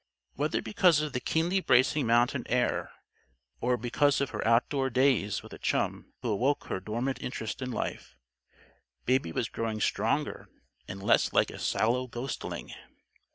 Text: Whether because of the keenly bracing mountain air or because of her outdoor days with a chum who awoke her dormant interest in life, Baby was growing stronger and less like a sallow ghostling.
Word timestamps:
Whether 0.33 0.63
because 0.63 0.99
of 1.01 1.13
the 1.13 1.19
keenly 1.19 1.59
bracing 1.59 2.07
mountain 2.07 2.41
air 2.47 2.91
or 3.59 3.77
because 3.77 4.19
of 4.19 4.31
her 4.31 4.43
outdoor 4.47 4.89
days 4.89 5.43
with 5.43 5.53
a 5.53 5.59
chum 5.59 6.13
who 6.23 6.29
awoke 6.31 6.63
her 6.69 6.79
dormant 6.79 7.21
interest 7.21 7.61
in 7.61 7.69
life, 7.69 8.15
Baby 9.05 9.31
was 9.31 9.47
growing 9.47 9.79
stronger 9.79 10.49
and 10.87 11.03
less 11.03 11.33
like 11.33 11.51
a 11.51 11.59
sallow 11.59 12.07
ghostling. 12.07 12.73